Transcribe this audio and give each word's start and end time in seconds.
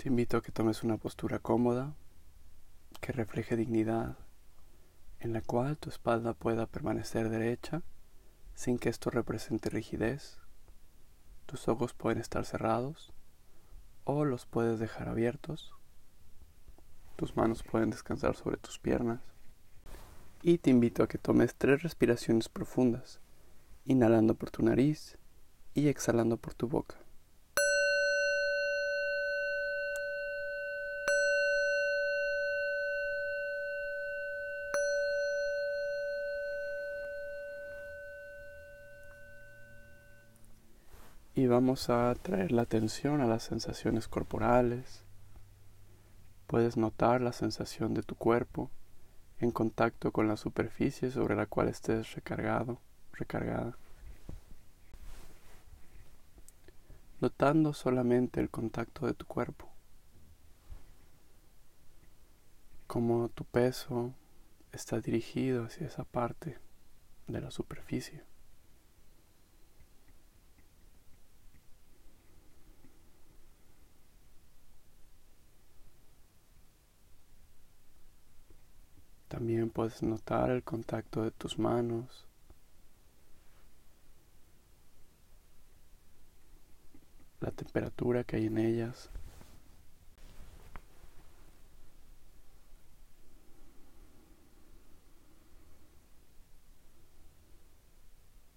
Te 0.00 0.08
invito 0.08 0.38
a 0.38 0.42
que 0.42 0.50
tomes 0.50 0.82
una 0.82 0.96
postura 0.96 1.40
cómoda 1.40 1.92
que 3.02 3.12
refleje 3.12 3.54
dignidad, 3.54 4.16
en 5.18 5.34
la 5.34 5.42
cual 5.42 5.76
tu 5.76 5.90
espalda 5.90 6.32
pueda 6.32 6.64
permanecer 6.64 7.28
derecha 7.28 7.82
sin 8.54 8.78
que 8.78 8.88
esto 8.88 9.10
represente 9.10 9.68
rigidez. 9.68 10.38
Tus 11.44 11.68
ojos 11.68 11.92
pueden 11.92 12.18
estar 12.18 12.46
cerrados 12.46 13.12
o 14.04 14.24
los 14.24 14.46
puedes 14.46 14.78
dejar 14.78 15.10
abiertos. 15.10 15.74
Tus 17.16 17.36
manos 17.36 17.62
pueden 17.62 17.90
descansar 17.90 18.36
sobre 18.36 18.56
tus 18.56 18.78
piernas. 18.78 19.20
Y 20.40 20.56
te 20.56 20.70
invito 20.70 21.02
a 21.02 21.08
que 21.08 21.18
tomes 21.18 21.54
tres 21.54 21.82
respiraciones 21.82 22.48
profundas, 22.48 23.20
inhalando 23.84 24.34
por 24.34 24.50
tu 24.50 24.62
nariz 24.62 25.18
y 25.74 25.88
exhalando 25.88 26.38
por 26.38 26.54
tu 26.54 26.68
boca. 26.68 26.96
Vamos 41.50 41.90
a 41.90 42.14
traer 42.14 42.52
la 42.52 42.62
atención 42.62 43.20
a 43.20 43.26
las 43.26 43.42
sensaciones 43.42 44.06
corporales. 44.06 45.04
Puedes 46.46 46.76
notar 46.76 47.20
la 47.20 47.32
sensación 47.32 47.92
de 47.92 48.02
tu 48.02 48.14
cuerpo 48.14 48.70
en 49.40 49.50
contacto 49.50 50.12
con 50.12 50.28
la 50.28 50.36
superficie 50.36 51.10
sobre 51.10 51.34
la 51.34 51.46
cual 51.46 51.68
estés 51.68 52.14
recargado, 52.14 52.78
recargada. 53.12 53.76
Notando 57.20 57.74
solamente 57.74 58.40
el 58.40 58.48
contacto 58.48 59.06
de 59.06 59.14
tu 59.14 59.26
cuerpo. 59.26 59.68
Como 62.86 63.28
tu 63.28 63.44
peso 63.44 64.14
está 64.72 65.00
dirigido 65.00 65.64
hacia 65.64 65.88
esa 65.88 66.04
parte 66.04 66.58
de 67.26 67.40
la 67.40 67.50
superficie. 67.50 68.29
Puedes 79.72 80.02
notar 80.02 80.50
el 80.50 80.64
contacto 80.64 81.22
de 81.22 81.30
tus 81.30 81.58
manos. 81.58 82.26
La 87.40 87.50
temperatura 87.52 88.24
que 88.24 88.36
hay 88.36 88.46
en 88.46 88.58
ellas. 88.58 89.10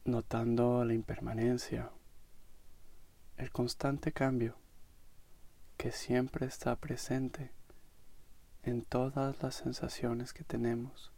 Notando 0.06 0.84
la 0.84 0.94
impermanencia, 0.94 1.92
el 3.38 3.52
constante 3.52 4.12
cambio 4.12 4.56
que 5.78 5.92
siempre 5.92 6.46
está 6.48 6.76
presente 6.76 7.52
en 8.64 8.84
todas 8.84 9.42
las 9.44 9.56
sensaciones 9.56 10.34
que 10.34 10.44
tenemos, 10.44 11.12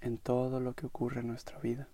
en 0.00 0.16
todo 0.18 0.58
lo 0.60 0.74
que 0.74 0.86
ocurre 0.86 1.20
en 1.20 1.28
nuestra 1.28 1.58
vida. 1.58 1.88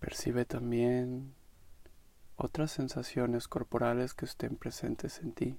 Percibe 0.00 0.44
también 0.44 1.34
otras 2.36 2.70
sensaciones 2.70 3.48
corporales 3.48 4.14
que 4.14 4.24
estén 4.26 4.56
presentes 4.56 5.20
en 5.20 5.32
ti. 5.32 5.58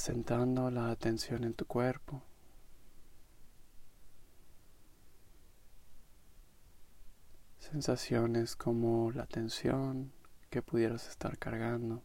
Asentando 0.00 0.70
la 0.70 0.90
atención 0.90 1.44
en 1.44 1.52
tu 1.52 1.66
cuerpo. 1.66 2.22
Sensaciones 7.58 8.56
como 8.56 9.10
la 9.10 9.26
tensión 9.26 10.10
que 10.48 10.62
pudieras 10.62 11.06
estar 11.06 11.36
cargando. 11.36 12.02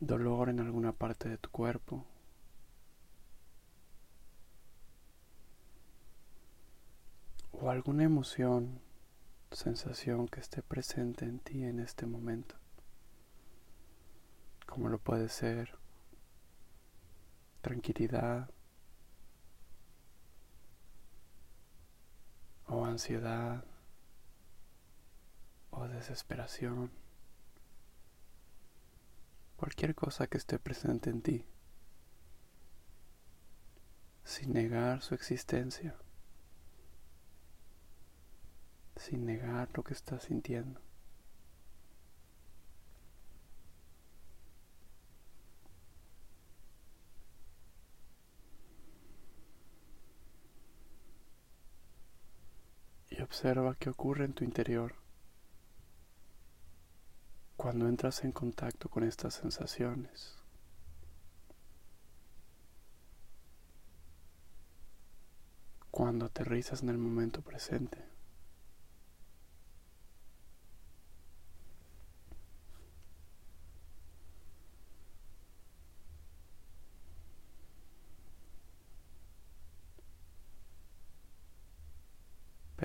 Dolor 0.00 0.48
en 0.48 0.58
alguna 0.58 0.90
parte 0.90 1.28
de 1.28 1.38
tu 1.38 1.48
cuerpo. 1.48 2.04
O 7.52 7.70
alguna 7.70 8.02
emoción, 8.02 8.80
sensación 9.52 10.26
que 10.26 10.40
esté 10.40 10.64
presente 10.64 11.26
en 11.26 11.38
ti 11.38 11.62
en 11.62 11.78
este 11.78 12.06
momento 12.06 12.56
como 14.68 14.88
lo 14.88 14.98
puede 14.98 15.28
ser. 15.28 15.76
Tranquilidad. 17.62 18.50
O 22.66 22.84
ansiedad. 22.84 23.64
O 25.70 25.86
desesperación, 25.86 26.90
cualquier 29.56 29.94
cosa 29.94 30.26
que 30.26 30.38
esté 30.38 30.58
presente 30.58 31.10
en 31.10 31.22
ti, 31.22 31.44
sin 34.24 34.52
negar 34.54 35.02
su 35.02 35.14
existencia, 35.14 35.94
sin 38.96 39.24
negar 39.24 39.68
lo 39.74 39.84
que 39.84 39.92
estás 39.92 40.24
sintiendo. 40.24 40.80
Observa 53.28 53.74
qué 53.74 53.90
ocurre 53.90 54.24
en 54.24 54.32
tu 54.32 54.42
interior 54.42 54.94
cuando 57.58 57.86
entras 57.86 58.24
en 58.24 58.32
contacto 58.32 58.88
con 58.88 59.04
estas 59.04 59.34
sensaciones. 59.34 60.34
Cuando 65.90 66.24
aterrizas 66.24 66.82
en 66.82 66.88
el 66.88 66.96
momento 66.96 67.42
presente. 67.42 68.02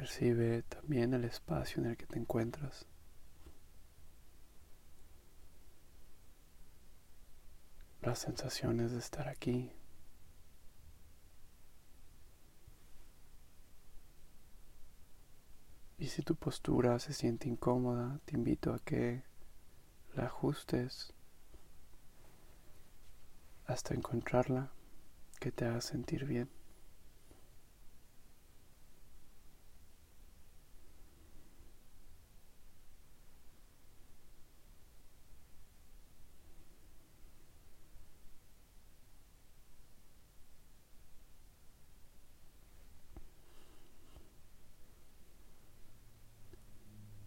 Percibe 0.03 0.63
también 0.63 1.13
el 1.13 1.23
espacio 1.23 1.81
en 1.81 1.89
el 1.89 1.95
que 1.95 2.05
te 2.05 2.19
encuentras. 2.19 2.85
Las 8.01 8.19
sensaciones 8.19 8.91
de 8.91 8.99
estar 8.99 9.29
aquí. 9.29 9.71
Y 15.97 16.07
si 16.07 16.21
tu 16.21 16.35
postura 16.35 16.99
se 16.99 17.13
siente 17.13 17.47
incómoda, 17.47 18.19
te 18.25 18.35
invito 18.35 18.73
a 18.73 18.79
que 18.79 19.23
la 20.15 20.25
ajustes 20.25 21.13
hasta 23.67 23.93
encontrarla 23.93 24.69
que 25.39 25.53
te 25.53 25.63
haga 25.63 25.79
sentir 25.79 26.25
bien. 26.25 26.49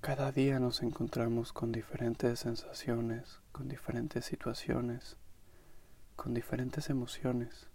Cada 0.06 0.30
día 0.30 0.60
nos 0.60 0.84
encontramos 0.84 1.52
con 1.52 1.72
diferentes 1.72 2.38
sensaciones, 2.38 3.40
con 3.50 3.66
diferentes 3.66 4.24
situaciones, 4.24 5.16
con 6.14 6.32
diferentes 6.32 6.90
emociones. 6.90 7.66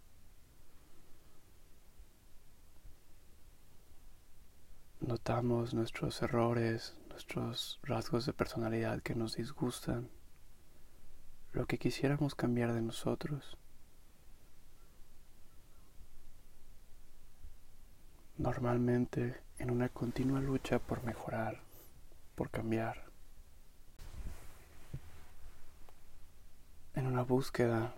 Notamos 5.01 5.73
nuestros 5.73 6.21
errores, 6.21 6.95
nuestros 7.09 7.81
rasgos 7.83 8.25
de 8.25 8.31
personalidad 8.31 9.01
que 9.01 9.13
nos 9.13 9.35
disgustan, 9.35 10.09
lo 11.51 11.65
que 11.65 11.77
quisiéramos 11.77 12.33
cambiar 12.33 12.71
de 12.71 12.81
nosotros. 12.81 13.57
Normalmente 18.37 19.41
en 19.57 19.69
una 19.69 19.89
continua 19.89 20.39
lucha 20.39 20.79
por 20.79 21.03
mejorar, 21.03 21.69
por 22.41 22.49
cambiar, 22.49 22.97
en 26.95 27.05
una 27.05 27.21
búsqueda 27.21 27.93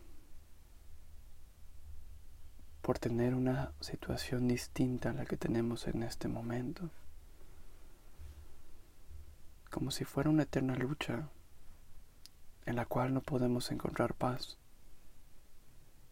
por 2.81 2.99
tener 2.99 3.35
una 3.35 3.71
situación 3.79 4.49
distinta 4.49 5.11
a 5.11 5.13
la 5.13 5.23
que 5.23 5.37
tenemos 5.37 5.87
en 5.87 6.03
este 6.03 6.27
momento, 6.27 6.89
como 9.71 9.91
si 9.91 10.03
fuera 10.03 10.29
una 10.29 10.43
eterna 10.43 10.75
lucha 10.75 11.29
en 12.65 12.75
la 12.75 12.85
cual 12.85 13.13
no 13.13 13.21
podemos 13.21 13.71
encontrar 13.71 14.13
paz, 14.13 14.57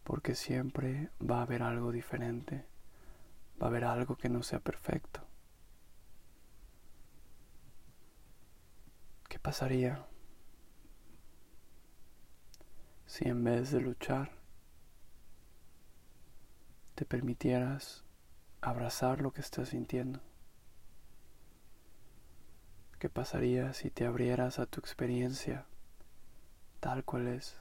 porque 0.04 0.34
siempre 0.34 1.10
va 1.20 1.40
a 1.40 1.42
haber 1.42 1.62
algo 1.62 1.92
diferente, 1.92 2.64
va 3.60 3.66
a 3.66 3.68
haber 3.68 3.84
algo 3.84 4.16
que 4.16 4.30
no 4.30 4.42
sea 4.42 4.60
perfecto. 4.60 5.20
¿Qué 9.31 9.31
pasaría 9.42 10.06
si 13.06 13.28
en 13.28 13.42
vez 13.42 13.72
de 13.72 13.80
luchar 13.80 14.30
te 16.94 17.04
permitieras 17.04 18.04
abrazar 18.60 19.20
lo 19.20 19.32
que 19.32 19.40
estás 19.40 19.70
sintiendo? 19.70 20.20
¿Qué 23.00 23.10
pasaría 23.10 23.72
si 23.72 23.90
te 23.90 24.06
abrieras 24.06 24.60
a 24.60 24.66
tu 24.66 24.78
experiencia 24.78 25.66
tal 26.78 27.04
cual 27.04 27.26
es? 27.26 27.56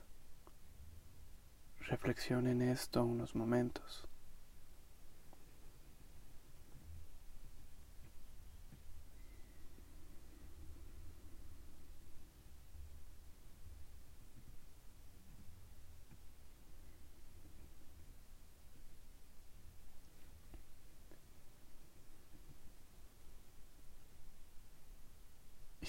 Reflexiona 1.80 2.51
en 2.51 2.62
esto 2.62 3.04
unos 3.04 3.36
momentos. 3.36 4.07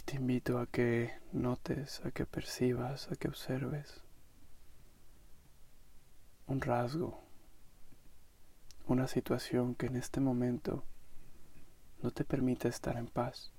Te 0.05 0.17
invito 0.17 0.59
a 0.59 0.67
que 0.67 1.13
notes, 1.33 2.01
a 2.05 2.11
que 2.11 2.27
percibas, 2.27 3.11
a 3.11 3.17
que 3.17 3.29
observes 3.29 4.03
un 6.47 6.61
rasgo, 6.61 7.23
una 8.87 9.07
situación 9.07 9.75
que 9.75 9.87
en 9.87 9.97
este 9.97 10.21
momento 10.21 10.85
no 12.03 12.11
te 12.11 12.25
permite 12.25 12.69
estar 12.69 12.97
en 12.97 13.07
paz. 13.07 13.53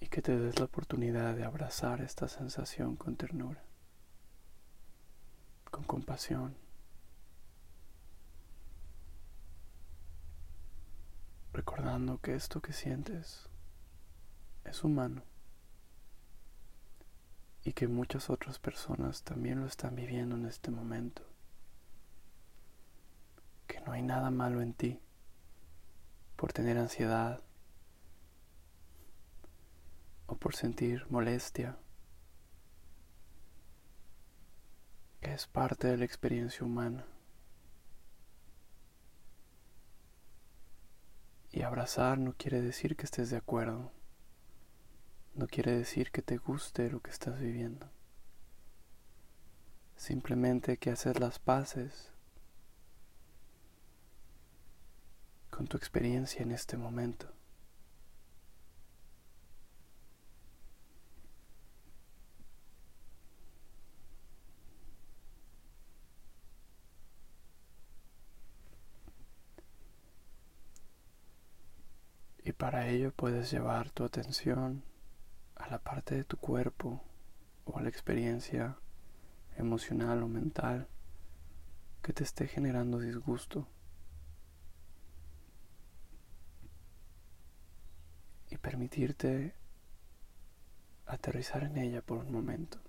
Y 0.00 0.06
que 0.06 0.22
te 0.22 0.38
des 0.38 0.58
la 0.58 0.66
oportunidad 0.66 1.34
de 1.34 1.44
abrazar 1.44 2.00
esta 2.00 2.28
sensación 2.28 2.96
con 2.96 3.16
ternura, 3.16 3.62
con 5.70 5.84
compasión. 5.84 6.67
Recordando 11.58 12.20
que 12.20 12.36
esto 12.36 12.62
que 12.62 12.72
sientes 12.72 13.48
es 14.62 14.84
humano 14.84 15.24
y 17.64 17.72
que 17.72 17.88
muchas 17.88 18.30
otras 18.30 18.60
personas 18.60 19.24
también 19.24 19.58
lo 19.58 19.66
están 19.66 19.96
viviendo 19.96 20.36
en 20.36 20.46
este 20.46 20.70
momento, 20.70 21.24
que 23.66 23.80
no 23.80 23.90
hay 23.90 24.02
nada 24.02 24.30
malo 24.30 24.60
en 24.60 24.72
ti 24.72 25.00
por 26.36 26.52
tener 26.52 26.78
ansiedad 26.78 27.42
o 30.28 30.36
por 30.36 30.54
sentir 30.54 31.08
molestia, 31.10 31.76
que 35.20 35.34
es 35.34 35.48
parte 35.48 35.88
de 35.88 35.96
la 35.96 36.04
experiencia 36.04 36.64
humana. 36.64 37.04
Abrazar 41.68 42.18
no 42.18 42.32
quiere 42.32 42.60
decir 42.60 42.96
que 42.96 43.04
estés 43.04 43.30
de 43.30 43.36
acuerdo. 43.36 43.92
No 45.34 45.46
quiere 45.46 45.76
decir 45.76 46.10
que 46.10 46.22
te 46.22 46.38
guste 46.38 46.90
lo 46.90 47.00
que 47.00 47.10
estás 47.10 47.38
viviendo. 47.38 47.88
Simplemente 49.96 50.78
que 50.78 50.90
haces 50.90 51.20
las 51.20 51.38
paces 51.38 52.12
con 55.50 55.66
tu 55.66 55.76
experiencia 55.76 56.42
en 56.42 56.52
este 56.52 56.76
momento. 56.76 57.32
Y 72.42 72.47
para 72.58 72.88
ello 72.88 73.12
puedes 73.12 73.52
llevar 73.52 73.90
tu 73.90 74.04
atención 74.04 74.82
a 75.54 75.68
la 75.68 75.78
parte 75.78 76.16
de 76.16 76.24
tu 76.24 76.36
cuerpo 76.36 77.00
o 77.64 77.78
a 77.78 77.82
la 77.82 77.88
experiencia 77.88 78.76
emocional 79.56 80.24
o 80.24 80.28
mental 80.28 80.88
que 82.02 82.12
te 82.12 82.24
esté 82.24 82.48
generando 82.48 82.98
disgusto. 82.98 83.68
Y 88.50 88.56
permitirte 88.56 89.54
aterrizar 91.06 91.62
en 91.62 91.76
ella 91.76 92.02
por 92.02 92.18
un 92.18 92.32
momento. 92.32 92.80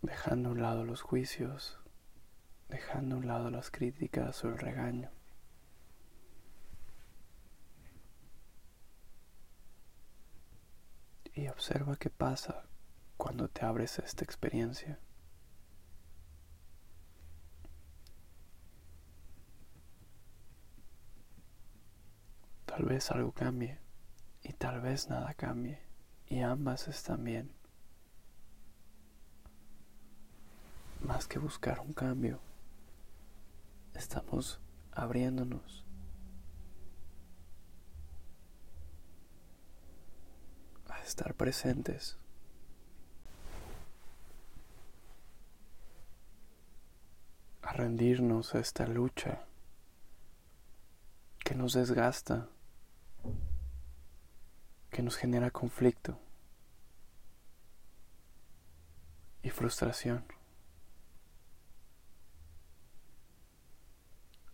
Dejando 0.00 0.48
a 0.48 0.52
un 0.52 0.62
lado 0.62 0.84
los 0.84 1.02
juicios 1.02 1.81
dejando 2.72 3.16
a 3.16 3.18
un 3.18 3.26
lado 3.26 3.50
las 3.50 3.70
críticas 3.70 4.42
o 4.44 4.48
el 4.48 4.58
regaño. 4.58 5.10
Y 11.34 11.48
observa 11.48 11.96
qué 11.96 12.08
pasa 12.08 12.64
cuando 13.16 13.48
te 13.48 13.64
abres 13.64 13.98
a 13.98 14.02
esta 14.02 14.24
experiencia. 14.24 14.98
Tal 22.64 22.84
vez 22.84 23.10
algo 23.10 23.32
cambie 23.32 23.78
y 24.42 24.54
tal 24.54 24.80
vez 24.80 25.08
nada 25.10 25.34
cambie 25.34 25.78
y 26.26 26.40
ambas 26.40 26.88
están 26.88 27.22
bien. 27.22 27.52
Más 31.00 31.26
que 31.26 31.38
buscar 31.38 31.80
un 31.80 31.92
cambio, 31.92 32.40
estamos 34.02 34.60
abriéndonos 34.90 35.84
a 40.88 41.00
estar 41.02 41.34
presentes. 41.34 42.18
a 47.64 47.72
rendirnos 47.74 48.56
a 48.56 48.58
esta 48.58 48.88
lucha 48.88 49.46
que 51.44 51.54
nos 51.54 51.74
desgasta, 51.74 52.48
que 54.90 55.00
nos 55.00 55.16
genera 55.16 55.52
conflicto 55.52 56.18
y 59.44 59.50
frustración. 59.50 60.24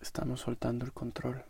Estamos 0.08 0.40
soltando 0.40 0.86
el 0.86 0.92
control. 0.94 1.44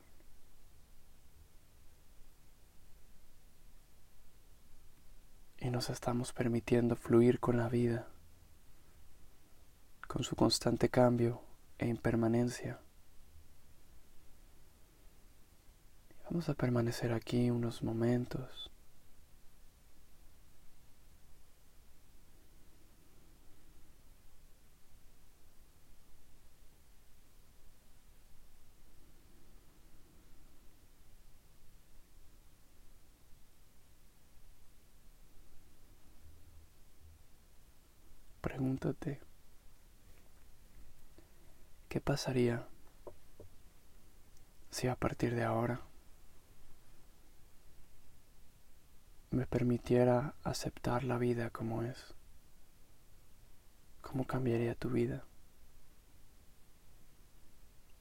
Y 5.60 5.70
nos 5.70 5.90
estamos 5.90 6.32
permitiendo 6.32 6.96
fluir 6.96 7.38
con 7.38 7.56
la 7.56 7.68
vida, 7.68 8.08
con 10.08 10.24
su 10.24 10.34
constante 10.34 10.88
cambio 10.88 11.40
e 11.78 11.86
impermanencia. 11.86 12.80
Vamos 16.24 16.48
a 16.48 16.54
permanecer 16.54 17.12
aquí 17.12 17.52
unos 17.52 17.84
momentos. 17.84 18.72
Pregúntate, 38.58 39.20
¿qué 41.88 42.00
pasaría 42.00 42.66
si 44.68 44.88
a 44.88 44.96
partir 44.96 45.36
de 45.36 45.44
ahora 45.44 45.82
me 49.30 49.46
permitiera 49.46 50.34
aceptar 50.42 51.04
la 51.04 51.18
vida 51.18 51.50
como 51.50 51.84
es? 51.84 52.16
¿Cómo 54.00 54.26
cambiaría 54.26 54.74
tu 54.74 54.90
vida? 54.90 55.24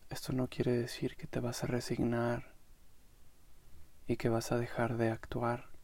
Esto 0.10 0.34
no 0.34 0.48
quiere 0.48 0.72
decir 0.72 1.18
que 1.18 1.28
te 1.28 1.40
vas 1.40 1.64
a 1.64 1.68
resignar 1.68 2.56
y 4.08 4.18
que 4.18 4.30
vas 4.30 4.52
a 4.52 4.58
dejar 4.58 4.98
de 4.98 5.12
actuar 5.12 5.77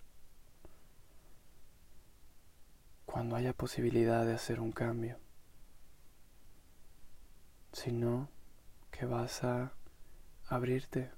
cuando 3.23 3.37
haya 3.37 3.53
posibilidad 3.53 4.25
de 4.25 4.33
hacer 4.33 4.59
un 4.59 4.73
cambio, 4.73 5.17
sino 7.71 8.27
que 8.91 9.05
vas 9.05 9.45
a 9.45 9.71
abrirte 10.49 11.09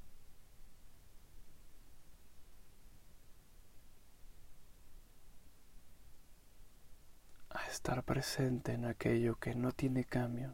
a 7.50 7.66
estar 7.70 8.04
presente 8.04 8.74
en 8.74 8.86
aquello 8.86 9.40
que 9.40 9.56
no 9.56 9.72
tiene 9.72 10.06
cambio. 10.06 10.54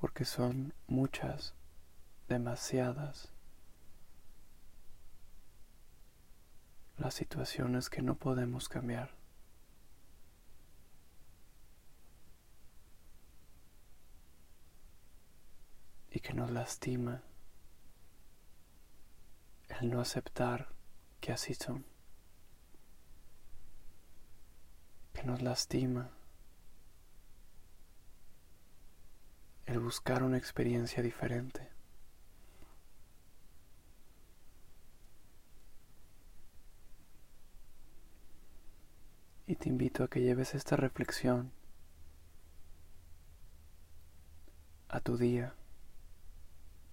Porque 0.00 0.24
son 0.24 0.74
muchas, 0.88 1.54
demasiadas, 2.26 3.32
las 7.00 7.14
situaciones 7.14 7.90
que 7.90 8.02
no 8.02 8.14
podemos 8.16 8.68
cambiar. 8.68 9.18
y 16.12 16.18
que 16.18 16.34
nos 16.34 16.50
lastima 16.50 17.22
el 19.80 19.90
no 19.90 20.00
aceptar 20.00 20.68
que 21.20 21.30
así 21.32 21.54
son, 21.54 21.86
que 25.12 25.22
nos 25.22 25.40
lastima 25.40 26.10
el 29.66 29.78
buscar 29.78 30.24
una 30.24 30.36
experiencia 30.36 31.00
diferente. 31.00 31.70
Y 39.46 39.49
te 39.60 39.68
invito 39.68 40.04
a 40.04 40.08
que 40.08 40.22
lleves 40.22 40.54
esta 40.54 40.74
reflexión 40.74 41.52
a 44.88 45.00
tu 45.00 45.18
día, 45.18 45.54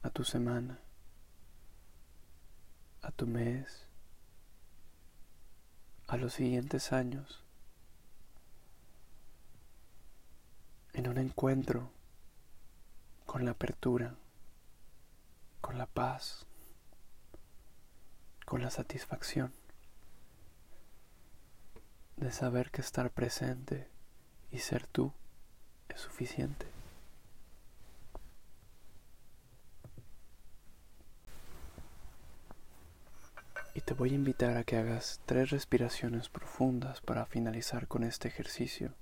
a 0.02 0.10
tu 0.10 0.26
semana, 0.26 0.78
a 3.02 3.12
tu 3.12 3.26
mes, 3.26 3.88
a 6.08 6.18
los 6.18 6.34
siguientes 6.34 6.92
años, 6.92 7.46
en 10.92 11.08
un 11.08 11.18
encuentro 11.20 11.90
con 13.26 13.46
la 13.46 13.52
apertura, 13.52 14.18
con 15.62 15.78
la 15.78 15.86
paz, 15.86 16.46
con 18.46 18.62
la 18.62 18.72
satisfacción 18.72 19.54
de 22.18 22.32
saber 22.32 22.72
que 22.72 22.82
estar 22.82 23.12
presente 23.12 23.88
y 24.52 24.60
ser 24.60 24.86
tú 24.88 25.14
es 25.90 26.02
suficiente. 26.02 26.66
Y 33.76 33.82
te 33.82 33.94
voy 33.94 34.12
a 34.12 34.16
invitar 34.16 34.58
a 34.58 34.64
que 34.64 34.78
hagas 34.78 35.22
tres 35.28 35.52
respiraciones 35.52 36.30
profundas 36.30 37.00
para 37.02 37.28
finalizar 37.28 37.88
con 37.88 38.04
este 38.04 38.28
ejercicio. 38.28 38.94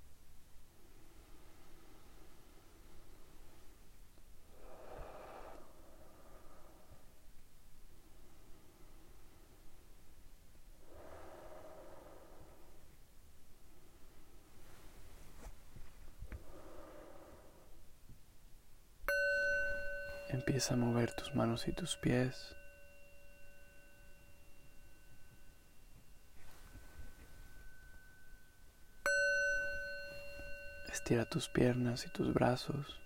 Empieza 20.55 20.75
a 20.75 20.77
mover 20.77 21.11
tus 21.11 21.35
manos 21.35 21.67
y 21.67 21.73
tus 21.73 21.97
pies. 21.97 22.55
Estira 30.87 31.25
tus 31.25 31.49
piernas 31.49 32.05
y 32.05 32.09
tus 32.09 32.33
brazos. 32.33 33.01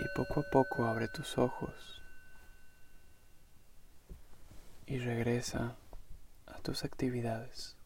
Y 0.00 0.16
poco 0.16 0.40
a 0.40 0.50
poco 0.50 0.84
abre 0.84 1.06
tus 1.06 1.38
ojos. 1.38 2.02
Y 4.84 4.98
regresa 4.98 5.76
a 6.48 6.58
tus 6.58 6.82
actividades. 6.82 7.77